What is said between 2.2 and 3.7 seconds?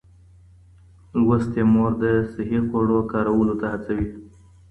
صحي ؛خوړو کارولو ته